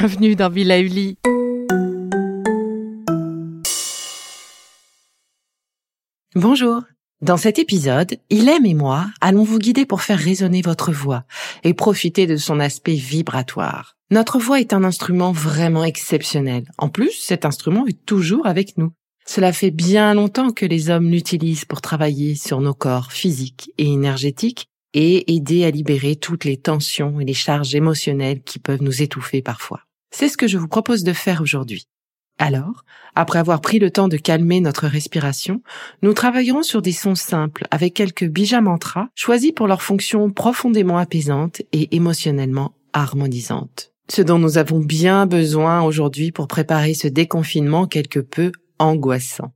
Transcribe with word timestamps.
Bienvenue 0.00 0.34
dans 0.34 0.48
Villa 0.48 0.80
Uli. 0.80 1.18
Bonjour. 6.34 6.84
Dans 7.20 7.36
cet 7.36 7.58
épisode, 7.58 8.16
Ilem 8.30 8.64
et 8.64 8.72
moi 8.72 9.08
allons 9.20 9.42
vous 9.42 9.58
guider 9.58 9.84
pour 9.84 10.00
faire 10.00 10.18
résonner 10.18 10.62
votre 10.62 10.90
voix 10.90 11.24
et 11.64 11.74
profiter 11.74 12.26
de 12.26 12.38
son 12.38 12.60
aspect 12.60 12.94
vibratoire. 12.94 13.98
Notre 14.10 14.38
voix 14.38 14.58
est 14.58 14.72
un 14.72 14.84
instrument 14.84 15.32
vraiment 15.32 15.84
exceptionnel. 15.84 16.64
En 16.78 16.88
plus, 16.88 17.12
cet 17.12 17.44
instrument 17.44 17.86
est 17.86 18.06
toujours 18.06 18.46
avec 18.46 18.78
nous. 18.78 18.92
Cela 19.26 19.52
fait 19.52 19.70
bien 19.70 20.14
longtemps 20.14 20.52
que 20.52 20.64
les 20.64 20.88
hommes 20.88 21.10
l'utilisent 21.10 21.66
pour 21.66 21.82
travailler 21.82 22.36
sur 22.36 22.62
nos 22.62 22.72
corps 22.72 23.12
physiques 23.12 23.70
et 23.76 23.92
énergétiques 23.92 24.64
et 24.94 25.34
aider 25.34 25.66
à 25.66 25.70
libérer 25.70 26.16
toutes 26.16 26.46
les 26.46 26.56
tensions 26.56 27.20
et 27.20 27.26
les 27.26 27.34
charges 27.34 27.74
émotionnelles 27.74 28.42
qui 28.42 28.58
peuvent 28.58 28.82
nous 28.82 29.02
étouffer 29.02 29.42
parfois. 29.42 29.82
C'est 30.10 30.28
ce 30.28 30.36
que 30.36 30.48
je 30.48 30.58
vous 30.58 30.68
propose 30.68 31.04
de 31.04 31.12
faire 31.12 31.40
aujourd'hui. 31.40 31.86
Alors, 32.38 32.84
après 33.14 33.38
avoir 33.38 33.60
pris 33.60 33.78
le 33.78 33.90
temps 33.90 34.08
de 34.08 34.16
calmer 34.16 34.60
notre 34.60 34.86
respiration, 34.86 35.62
nous 36.02 36.14
travaillerons 36.14 36.62
sur 36.62 36.80
des 36.80 36.92
sons 36.92 37.14
simples 37.14 37.66
avec 37.70 37.94
quelques 37.94 38.24
bija 38.24 38.62
mantras 38.62 39.08
choisis 39.14 39.52
pour 39.52 39.66
leur 39.66 39.82
fonction 39.82 40.30
profondément 40.30 40.96
apaisante 40.96 41.60
et 41.72 41.94
émotionnellement 41.94 42.72
harmonisante. 42.94 43.92
Ce 44.10 44.22
dont 44.22 44.38
nous 44.38 44.56
avons 44.56 44.80
bien 44.80 45.26
besoin 45.26 45.82
aujourd'hui 45.82 46.32
pour 46.32 46.48
préparer 46.48 46.94
ce 46.94 47.08
déconfinement 47.08 47.86
quelque 47.86 48.20
peu 48.20 48.52
angoissant. 48.78 49.52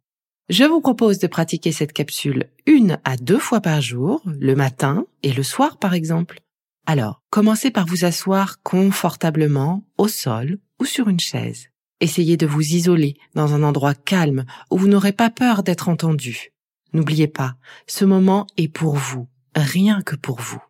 Je 0.50 0.64
vous 0.64 0.83
propose 0.83 1.18
de 1.18 1.27
pratiquer 1.27 1.72
cette 1.72 1.94
capsule 1.94 2.50
une 2.66 2.98
à 3.05 3.16
deux 3.16 3.39
fois 3.39 3.62
par 3.62 3.80
jour, 3.80 4.22
le 4.27 4.55
matin 4.55 5.06
et 5.22 5.33
le 5.33 5.42
soir 5.42 5.78
par 5.78 5.94
exemple. 5.94 6.44
Alors, 6.86 7.22
commencez 7.30 7.70
par 7.70 7.86
vous 7.86 8.04
asseoir 8.04 8.62
confortablement 8.62 9.84
au 9.96 10.08
sol 10.08 10.58
ou 10.80 10.84
sur 10.84 11.08
une 11.08 11.20
chaise. 11.20 11.68
Essayez 12.00 12.36
de 12.36 12.46
vous 12.46 12.61
isoler 12.61 13.17
dans 13.34 13.55
un 13.55 13.62
endroit 13.62 13.95
calme 13.95 14.45
où 14.70 14.77
vous 14.77 14.89
n'aurez 14.89 15.12
pas 15.12 15.30
peur 15.30 15.62
d'être 15.62 15.89
entendu. 15.89 16.52
N'oubliez 16.92 17.28
pas, 17.28 17.56
ce 17.86 18.05
moment 18.05 18.46
est 18.56 18.68
pour 18.68 18.96
vous, 18.96 19.27
rien 19.55 20.02
que 20.02 20.17
pour 20.17 20.40
vous. 20.40 20.62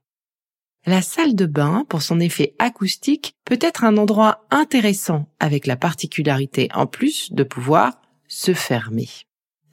La 0.87 1.03
salle 1.03 1.35
de 1.35 1.47
bain, 1.47 1.85
pour 1.89 2.03
son 2.03 2.21
effet 2.21 2.55
acoustique, 2.59 3.35
peut 3.45 3.59
être 3.61 3.85
un 3.85 3.97
endroit 3.97 4.45
intéressant 4.51 5.29
avec 5.41 5.67
la 5.67 5.77
particularité 5.77 6.69
en 6.75 6.87
plus 6.87 7.33
de 7.33 7.43
pouvoir 7.43 8.01
se 8.29 8.55
fermer. 8.55 9.09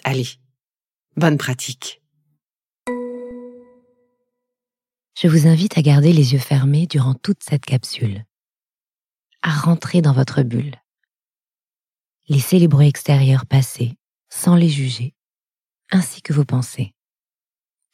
Allez, 0.04 0.28
bonne 1.18 1.38
pratique. 1.38 2.01
Je 5.18 5.28
vous 5.28 5.48
invite 5.48 5.78
à 5.78 5.82
garder 5.82 6.14
les 6.14 6.34
yeux 6.34 6.40
fermés 6.40 6.88
durant 6.88 7.14
toute 7.14 7.44
cette 7.44 7.66
capsule, 7.66 8.26
à 9.42 9.52
rentrer 9.52 10.02
dans 10.02 10.14
votre 10.14 10.42
bulle. 10.42 10.76
Laissez 12.28 12.60
les 12.60 12.68
bruits 12.68 12.88
extérieurs 12.88 13.46
passer 13.46 13.98
sans 14.30 14.56
les 14.56 14.70
juger, 14.70 15.14
ainsi 15.92 16.22
que 16.22 16.34
vos 16.34 16.46
pensées. 16.46 16.94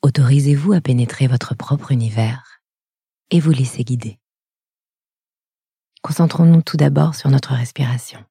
Autorisez-vous 0.03 0.73
à 0.73 0.81
pénétrer 0.81 1.27
votre 1.27 1.55
propre 1.55 1.91
univers 1.91 2.61
et 3.31 3.39
vous 3.39 3.51
laissez 3.51 3.83
guider. 3.83 4.19
Concentrons-nous 6.03 6.61
tout 6.61 6.77
d'abord 6.77 7.15
sur 7.15 7.29
notre 7.29 7.53
respiration. 7.53 8.23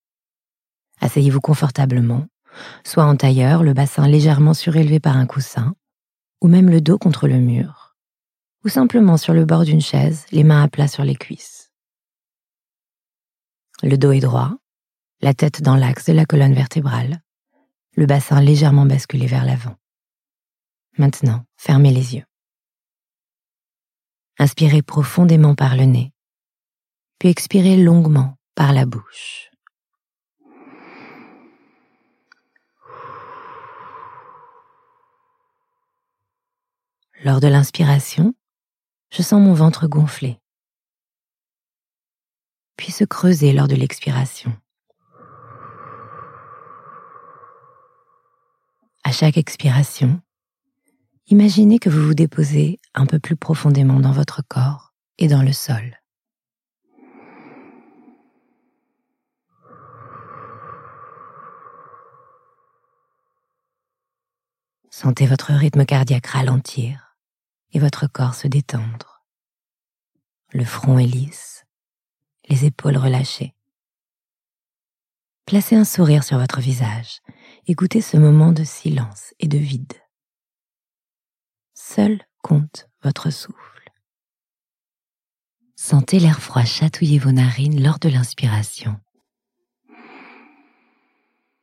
Asseyez-vous 1.00 1.40
confortablement 1.40 2.26
soit 2.84 3.04
en 3.04 3.16
tailleur, 3.16 3.62
le 3.62 3.74
bassin 3.74 4.08
légèrement 4.08 4.54
surélevé 4.54 5.00
par 5.00 5.16
un 5.16 5.26
coussin, 5.26 5.74
ou 6.40 6.48
même 6.48 6.70
le 6.70 6.80
dos 6.80 6.98
contre 6.98 7.28
le 7.28 7.38
mur, 7.38 7.85
ou 8.66 8.68
simplement 8.68 9.16
sur 9.16 9.32
le 9.32 9.44
bord 9.44 9.62
d'une 9.62 9.80
chaise, 9.80 10.26
les 10.32 10.42
mains 10.42 10.64
à 10.64 10.66
plat 10.66 10.88
sur 10.88 11.04
les 11.04 11.14
cuisses. 11.14 11.70
Le 13.84 13.96
dos 13.96 14.10
est 14.10 14.18
droit, 14.18 14.56
la 15.20 15.34
tête 15.34 15.62
dans 15.62 15.76
l'axe 15.76 16.06
de 16.06 16.12
la 16.12 16.26
colonne 16.26 16.52
vertébrale, 16.52 17.22
le 17.94 18.06
bassin 18.06 18.40
légèrement 18.40 18.84
basculé 18.84 19.28
vers 19.28 19.44
l'avant. 19.44 19.76
Maintenant, 20.98 21.44
fermez 21.56 21.92
les 21.92 22.16
yeux. 22.16 22.24
Inspirez 24.40 24.82
profondément 24.82 25.54
par 25.54 25.76
le 25.76 25.84
nez, 25.84 26.12
puis 27.20 27.28
expirez 27.28 27.76
longuement 27.76 28.36
par 28.56 28.72
la 28.72 28.84
bouche. 28.84 29.48
Lors 37.22 37.38
de 37.38 37.46
l'inspiration, 37.46 38.34
je 39.16 39.22
sens 39.22 39.40
mon 39.40 39.54
ventre 39.54 39.86
gonfler, 39.86 40.38
puis 42.76 42.92
se 42.92 43.02
creuser 43.02 43.54
lors 43.54 43.66
de 43.66 43.74
l'expiration. 43.74 44.54
À 49.04 49.12
chaque 49.12 49.38
expiration, 49.38 50.20
imaginez 51.28 51.78
que 51.78 51.88
vous 51.88 52.02
vous 52.08 52.14
déposez 52.14 52.78
un 52.92 53.06
peu 53.06 53.18
plus 53.18 53.36
profondément 53.36 54.00
dans 54.00 54.12
votre 54.12 54.42
corps 54.46 54.92
et 55.16 55.28
dans 55.28 55.42
le 55.42 55.54
sol. 55.54 55.98
Sentez 64.90 65.26
votre 65.26 65.54
rythme 65.54 65.86
cardiaque 65.86 66.26
ralentir 66.26 67.05
votre 67.78 68.06
corps 68.06 68.34
se 68.34 68.48
détendre. 68.48 69.24
Le 70.52 70.64
front 70.64 70.98
est 70.98 71.06
lisse, 71.06 71.64
les 72.48 72.64
épaules 72.64 72.96
relâchées. 72.96 73.54
Placez 75.46 75.76
un 75.76 75.84
sourire 75.84 76.24
sur 76.24 76.38
votre 76.38 76.60
visage. 76.60 77.20
Écoutez 77.66 78.00
ce 78.00 78.16
moment 78.16 78.52
de 78.52 78.64
silence 78.64 79.32
et 79.38 79.48
de 79.48 79.58
vide. 79.58 79.92
Seul 81.74 82.20
compte 82.42 82.88
votre 83.02 83.30
souffle. 83.30 83.92
Sentez 85.76 86.18
l'air 86.18 86.40
froid 86.40 86.64
chatouiller 86.64 87.18
vos 87.18 87.32
narines 87.32 87.82
lors 87.82 87.98
de 87.98 88.08
l'inspiration. 88.08 88.98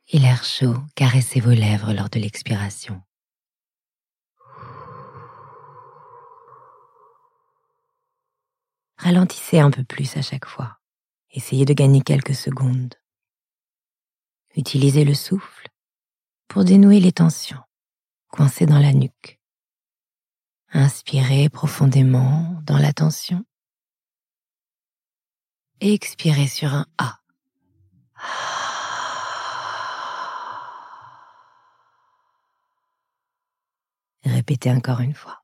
Et 0.08 0.18
l'air 0.18 0.44
chaud 0.44 0.76
caresser 0.94 1.40
vos 1.40 1.50
lèvres 1.50 1.92
lors 1.92 2.08
de 2.08 2.20
l'expiration. 2.20 3.02
Ralentissez 9.04 9.60
un 9.60 9.70
peu 9.70 9.84
plus 9.84 10.16
à 10.16 10.22
chaque 10.22 10.46
fois. 10.46 10.78
Essayez 11.30 11.66
de 11.66 11.74
gagner 11.74 12.00
quelques 12.00 12.34
secondes. 12.34 12.94
Utilisez 14.56 15.04
le 15.04 15.12
souffle 15.12 15.68
pour 16.48 16.64
dénouer 16.64 17.00
les 17.00 17.12
tensions 17.12 17.60
coincées 18.28 18.66
dans 18.66 18.78
la 18.78 18.94
nuque. 18.94 19.38
Inspirez 20.72 21.50
profondément 21.50 22.60
dans 22.64 22.78
la 22.78 22.92
tension 22.92 23.44
expirez 25.92 26.46
sur 26.46 26.72
un 26.72 26.86
A. 26.98 27.18
Répétez 34.24 34.70
encore 34.70 35.00
une 35.00 35.14
fois. 35.14 35.43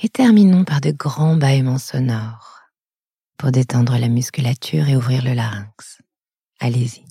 Et 0.00 0.08
terminons 0.08 0.62
par 0.64 0.80
de 0.80 0.92
grands 0.92 1.34
bâillements 1.34 1.78
sonores 1.78 2.60
pour 3.36 3.50
détendre 3.50 3.98
la 3.98 4.08
musculature 4.08 4.88
et 4.88 4.96
ouvrir 4.96 5.24
le 5.24 5.32
larynx. 5.32 6.00
Allez-y. 6.60 7.04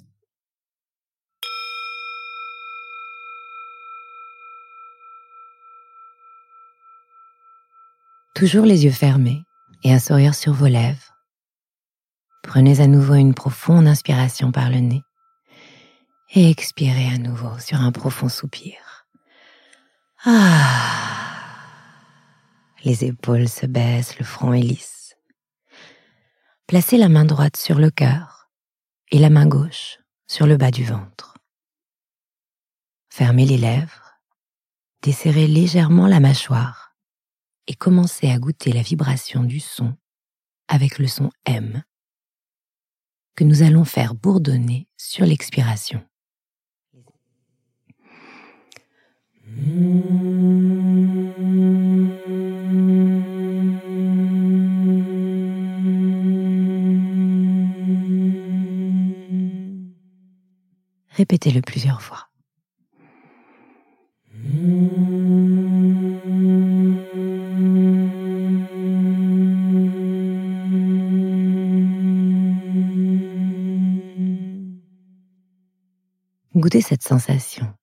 Toujours 8.36 8.66
les 8.66 8.86
yeux 8.86 8.92
fermés 8.92 9.42
et 9.84 9.94
un 9.94 10.00
sourire 10.00 10.34
sur 10.36 10.54
vos 10.54 10.68
lèvres. 10.68 11.18
Prenez 12.42 12.80
à 12.80 12.88
nouveau 12.88 13.16
une 13.16 13.34
profonde 13.34 13.88
inspiration 13.88 14.54
par 14.54 14.70
le 14.70 14.80
nez 14.80 15.02
et 16.34 16.50
expirez 16.50 17.10
à 17.14 17.18
nouveau 17.18 17.60
sur 17.60 17.82
un 17.82 17.92
profond 17.92 18.30
soupir. 18.30 19.06
Ah 20.24 21.17
les 22.84 23.06
épaules 23.06 23.50
se 23.50 23.66
baissent, 23.66 24.18
le 24.20 24.26
front 24.26 24.54
est 24.54 24.62
lisse. 24.62 25.16
Placez 26.68 26.98
la 26.98 27.10
main 27.10 27.26
droite 27.26 27.58
sur 27.58 27.80
le 27.80 27.90
cœur 27.90 28.50
et 29.12 29.20
la 29.20 29.30
main 29.30 29.48
gauche 29.48 30.00
sur 30.28 30.48
le 30.48 30.58
bas 30.58 30.72
du 30.72 30.84
ventre. 30.84 31.36
Fermez 33.10 33.46
les 33.46 33.58
lèvres, 33.58 34.20
desserrez 35.02 35.48
légèrement 35.48 36.08
la 36.08 36.20
mâchoire 36.20 36.96
et 37.68 37.74
commencez 37.74 38.30
à 38.30 38.38
goûter 38.38 38.72
la 38.72 38.82
vibration 38.82 39.44
du 39.44 39.60
son 39.60 39.96
avec 40.68 41.00
le 41.00 41.08
son 41.08 41.32
M 41.46 41.84
que 43.36 43.44
nous 43.44 43.62
allons 43.62 43.86
faire 43.86 44.16
bourdonner 44.16 44.88
sur 44.98 45.26
l'expiration. 45.26 46.04
Répétez-le 61.18 61.62
plusieurs 61.62 62.04
fois. 62.04 62.30
Goûtez 76.56 76.82
cette 76.82 77.02
sensation, 77.02 77.74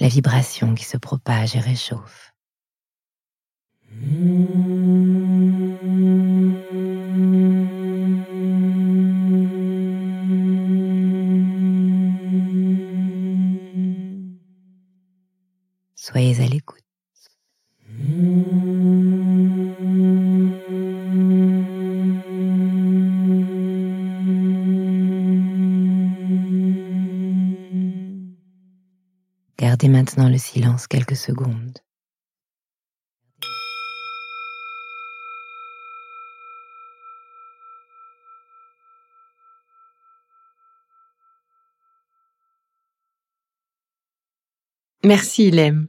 la 0.00 0.08
vibration 0.08 0.74
qui 0.74 0.84
se 0.84 0.96
propage 0.96 1.54
et 1.54 1.60
réchauffe. 1.60 2.29
Gardez 29.60 29.88
maintenant 29.88 30.30
le 30.30 30.38
silence 30.38 30.86
quelques 30.86 31.16
secondes. 31.16 31.80
Merci 45.04 45.48
Ilem. 45.48 45.88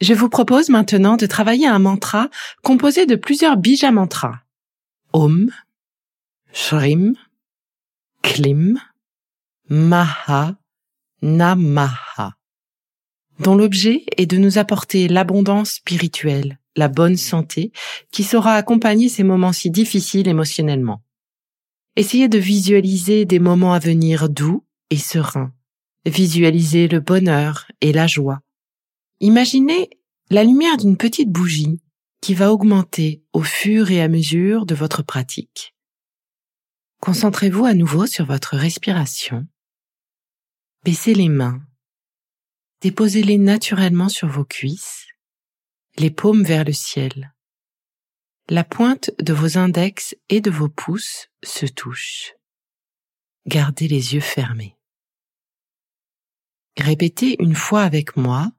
Je 0.00 0.14
vous 0.14 0.28
propose 0.28 0.68
maintenant 0.68 1.16
de 1.16 1.26
travailler 1.26 1.66
un 1.66 1.80
mantra 1.80 2.30
composé 2.62 3.06
de 3.06 3.16
plusieurs 3.16 3.56
bija 3.56 3.90
mantras. 3.90 4.38
Om, 5.12 5.50
Shrim, 6.52 7.16
Klim, 8.22 8.78
Maha, 9.68 10.54
Namaha, 11.22 12.36
dont 13.40 13.54
l'objet 13.54 14.04
est 14.16 14.26
de 14.26 14.36
nous 14.36 14.58
apporter 14.58 15.08
l'abondance 15.08 15.72
spirituelle, 15.72 16.58
la 16.76 16.88
bonne 16.88 17.16
santé, 17.16 17.72
qui 18.12 18.22
saura 18.22 18.54
accompagner 18.54 19.08
ces 19.08 19.24
moments 19.24 19.52
si 19.52 19.70
difficiles 19.70 20.28
émotionnellement. 20.28 21.02
Essayez 21.96 22.28
de 22.28 22.38
visualiser 22.38 23.24
des 23.24 23.38
moments 23.38 23.74
à 23.74 23.78
venir 23.78 24.28
doux 24.28 24.64
et 24.90 24.96
sereins 24.96 25.52
Visualisez 26.06 26.88
le 26.88 27.00
bonheur 27.00 27.70
et 27.82 27.92
la 27.92 28.06
joie. 28.06 28.40
Imaginez 29.20 29.90
la 30.30 30.44
lumière 30.44 30.78
d'une 30.78 30.96
petite 30.96 31.30
bougie 31.30 31.82
qui 32.22 32.32
va 32.32 32.52
augmenter 32.52 33.22
au 33.32 33.42
fur 33.42 33.90
et 33.90 34.00
à 34.00 34.08
mesure 34.08 34.64
de 34.64 34.74
votre 34.74 35.02
pratique. 35.02 35.74
Concentrez-vous 37.00 37.66
à 37.66 37.74
nouveau 37.74 38.06
sur 38.06 38.24
votre 38.24 38.56
respiration. 38.56 39.46
Baissez 40.84 41.14
les 41.14 41.28
mains. 41.28 41.60
Déposez-les 42.80 43.36
naturellement 43.36 44.08
sur 44.08 44.28
vos 44.28 44.44
cuisses, 44.44 45.06
les 45.98 46.10
paumes 46.10 46.44
vers 46.44 46.64
le 46.64 46.72
ciel. 46.72 47.34
La 48.48 48.64
pointe 48.64 49.10
de 49.20 49.34
vos 49.34 49.58
index 49.58 50.16
et 50.30 50.40
de 50.40 50.50
vos 50.50 50.70
pouces 50.70 51.28
se 51.42 51.66
touche. 51.66 52.32
Gardez 53.46 53.86
les 53.86 54.14
yeux 54.14 54.20
fermés. 54.20 54.76
Répétez 56.78 57.36
une 57.42 57.54
fois 57.54 57.82
avec 57.82 58.16
moi. 58.16 58.50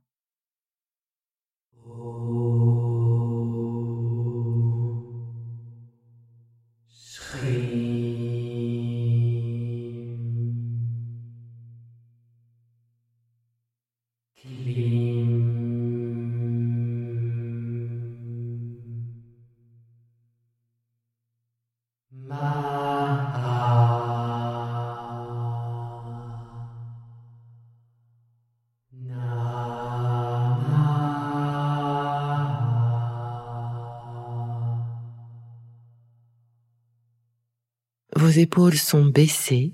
Épaules 38.40 38.78
sont 38.78 39.06
baissées. 39.06 39.74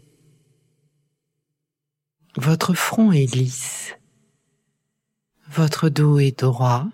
Votre 2.35 2.73
front 2.73 3.11
est 3.11 3.33
lisse. 3.33 3.95
Votre 5.49 5.89
dos 5.89 6.19
est 6.19 6.39
droit. 6.39 6.85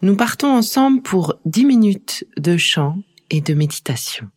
Nous 0.00 0.16
partons 0.16 0.48
ensemble 0.48 1.02
pour 1.02 1.36
dix 1.44 1.64
minutes 1.64 2.26
de 2.36 2.56
chant 2.56 2.98
et 3.30 3.40
de 3.40 3.54
méditation. 3.54 4.30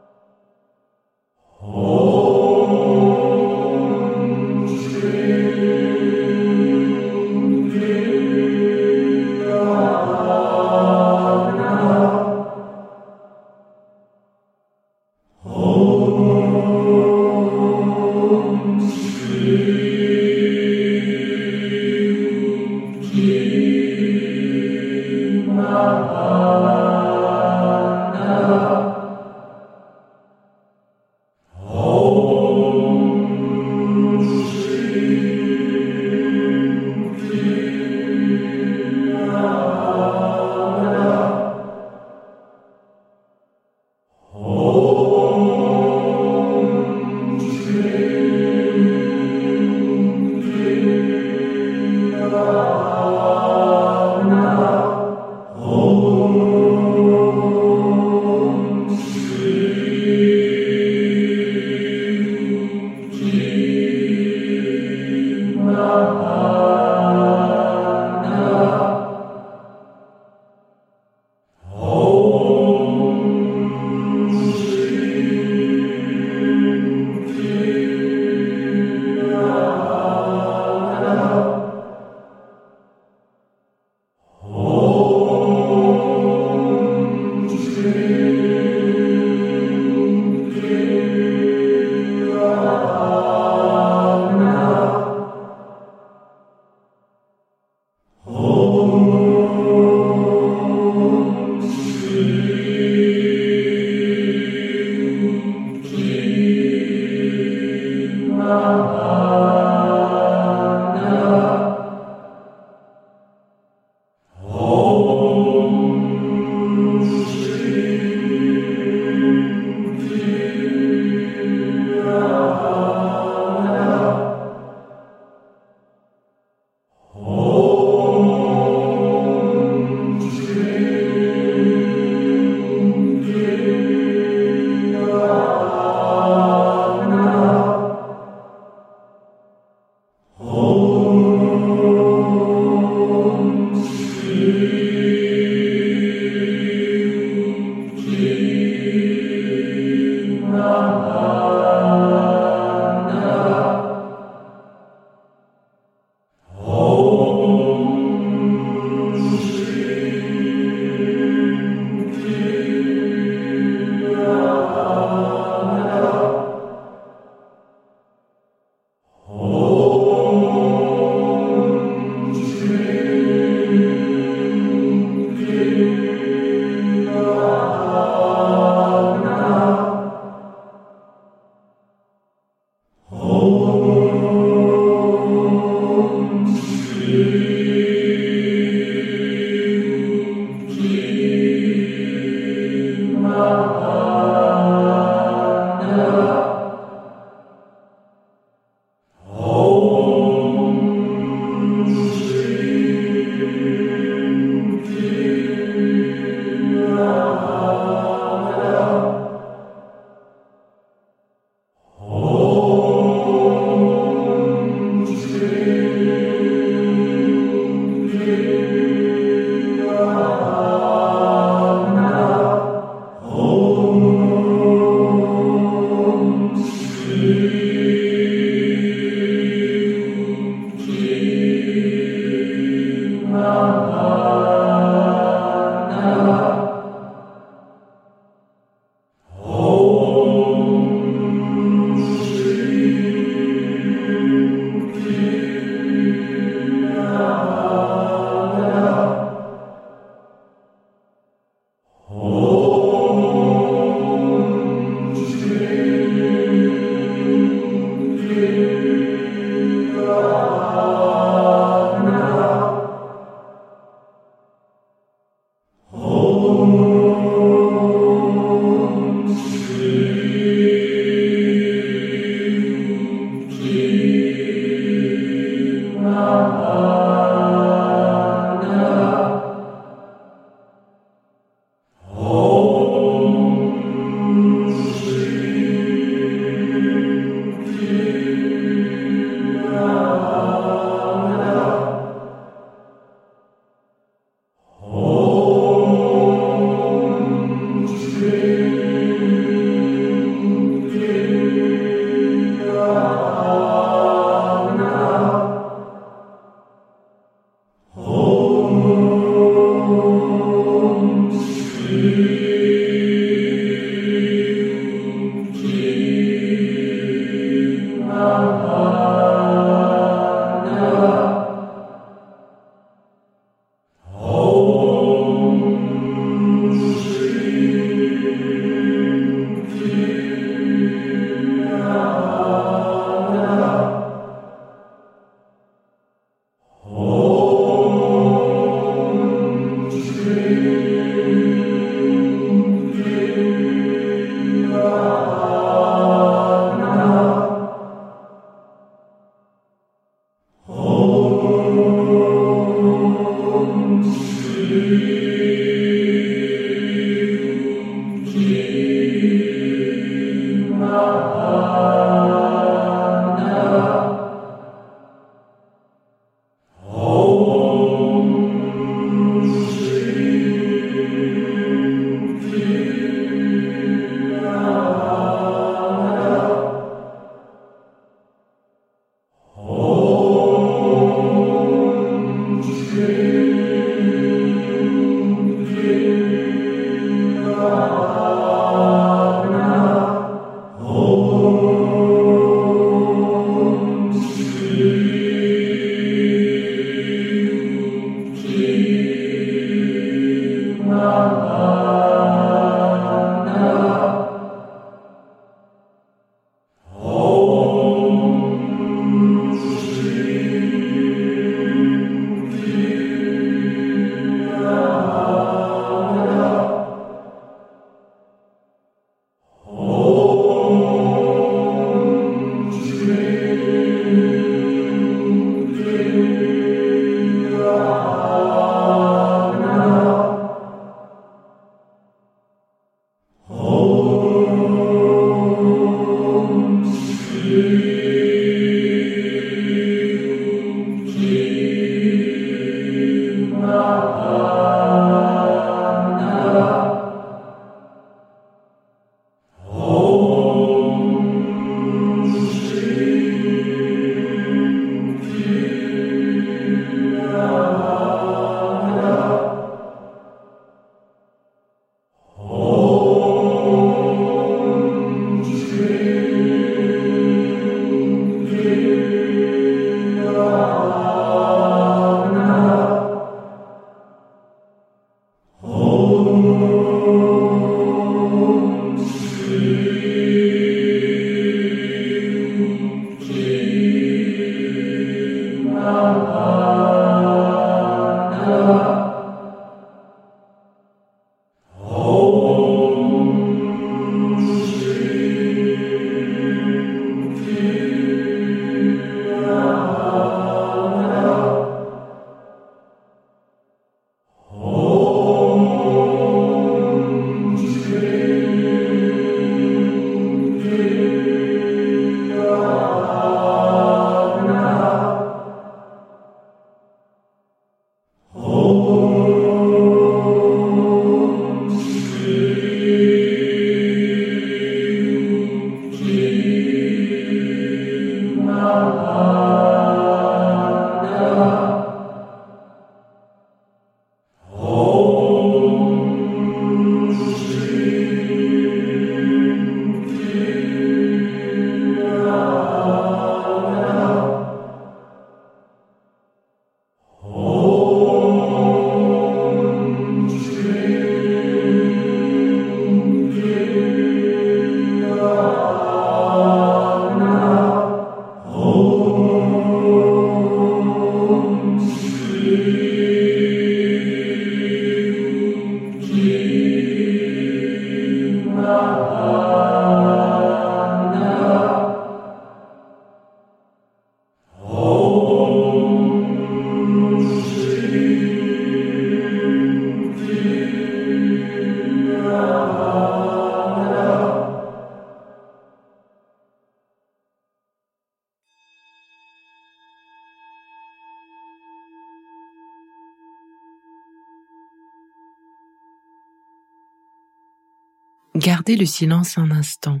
Le 598.68 598.84
silence 598.84 599.38
un 599.38 599.52
instant, 599.52 600.00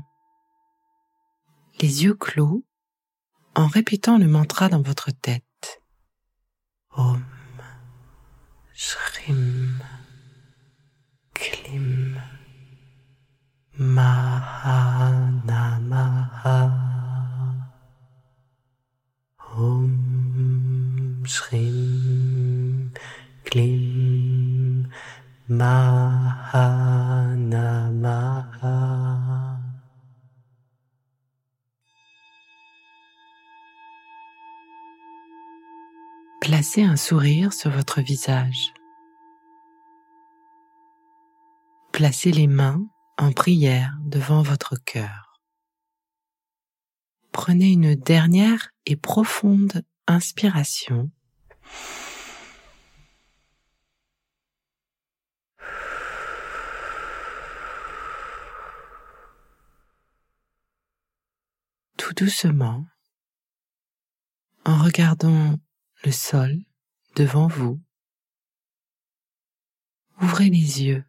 les 1.80 2.02
yeux 2.02 2.14
clos, 2.14 2.64
en 3.54 3.68
répétant 3.68 4.18
le 4.18 4.26
mantra 4.26 4.68
dans 4.68 4.82
votre 4.82 5.12
tête. 5.12 5.80
Un 36.78 36.96
sourire 36.96 37.54
sur 37.54 37.70
votre 37.70 38.02
visage. 38.02 38.74
Placez 41.90 42.30
les 42.30 42.46
mains 42.46 42.86
en 43.16 43.32
prière 43.32 43.96
devant 44.04 44.42
votre 44.42 44.76
cœur. 44.84 45.40
Prenez 47.32 47.70
une 47.70 47.94
dernière 47.94 48.72
et 48.84 48.94
profonde 48.94 49.84
inspiration. 50.06 51.10
Tout 61.96 62.12
doucement, 62.12 62.84
en 64.66 64.76
regardant 64.84 65.56
le 66.04 66.12
sol 66.12 66.58
devant 67.14 67.46
vous. 67.46 67.80
Ouvrez 70.20 70.48
les 70.48 70.82
yeux 70.82 71.04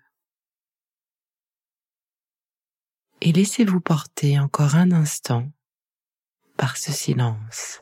et 3.22 3.32
laissez-vous 3.32 3.82
porter 3.82 4.40
encore 4.40 4.76
un 4.76 4.92
instant 4.92 5.52
par 6.56 6.78
ce 6.78 6.92
silence. 6.92 7.82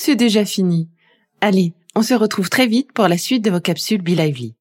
C'est 0.00 0.16
déjà 0.16 0.44
fini. 0.44 0.88
Allez, 1.40 1.74
on 1.94 2.02
se 2.02 2.14
retrouve 2.14 2.48
très 2.48 2.66
vite 2.66 2.92
pour 2.92 3.06
la 3.06 3.18
suite 3.18 3.44
de 3.44 3.50
vos 3.50 3.60
capsules 3.60 4.02
Be 4.02 4.08
Lively. 4.08 4.54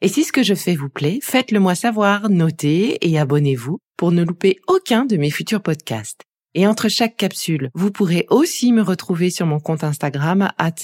Et 0.00 0.08
si 0.08 0.24
ce 0.24 0.32
que 0.32 0.42
je 0.42 0.54
fais 0.54 0.74
vous 0.74 0.88
plaît, 0.88 1.18
faites-le 1.22 1.60
moi 1.60 1.74
savoir, 1.74 2.30
notez 2.30 2.98
et 3.06 3.18
abonnez-vous 3.18 3.78
pour 3.96 4.12
ne 4.12 4.24
louper 4.24 4.58
aucun 4.68 5.04
de 5.04 5.16
mes 5.16 5.30
futurs 5.30 5.62
podcasts. 5.62 6.22
Et 6.54 6.66
entre 6.66 6.88
chaque 6.88 7.16
capsule, 7.16 7.70
vous 7.74 7.90
pourrez 7.90 8.26
aussi 8.30 8.72
me 8.72 8.80
retrouver 8.80 9.28
sur 9.28 9.44
mon 9.44 9.60
compte 9.60 9.84
Instagram 9.84 10.50
at 10.56 10.74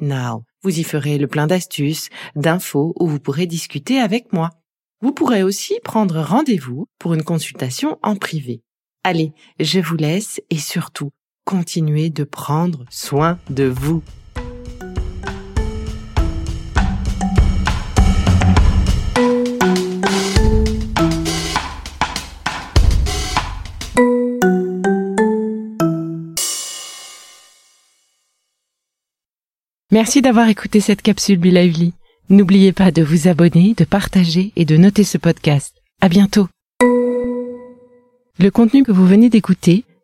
Now. 0.00 0.42
Vous 0.62 0.80
y 0.80 0.82
ferez 0.82 1.18
le 1.18 1.28
plein 1.28 1.46
d'astuces, 1.46 2.08
d'infos 2.34 2.94
où 2.98 3.06
vous 3.06 3.20
pourrez 3.20 3.46
discuter 3.46 4.00
avec 4.00 4.32
moi. 4.32 4.50
Vous 5.00 5.12
pourrez 5.12 5.44
aussi 5.44 5.78
prendre 5.84 6.20
rendez-vous 6.20 6.86
pour 6.98 7.14
une 7.14 7.22
consultation 7.22 7.98
en 8.02 8.16
privé. 8.16 8.62
Allez, 9.04 9.32
je 9.60 9.78
vous 9.78 9.96
laisse 9.96 10.40
et 10.50 10.58
surtout, 10.58 11.10
continuez 11.44 12.10
de 12.10 12.24
prendre 12.24 12.84
soin 12.90 13.38
de 13.50 13.64
vous. 13.64 14.02
Merci 29.90 30.22
d'avoir 30.22 30.48
écouté 30.48 30.80
cette 30.80 31.02
capsule 31.02 31.38
Be. 31.38 31.92
N'oubliez 32.28 32.72
pas 32.72 32.90
de 32.90 33.02
vous 33.02 33.28
abonner, 33.28 33.74
de 33.76 33.84
partager 33.84 34.52
et 34.56 34.64
de 34.64 34.76
noter 34.76 35.04
ce 35.04 35.18
podcast. 35.18 35.76
À 36.00 36.08
bientôt. 36.08 36.48
Le 36.80 38.48
contenu 38.50 38.82
que 38.82 38.90
vous 38.90 39.06
venez 39.06 39.30
d'écouter 39.30 39.84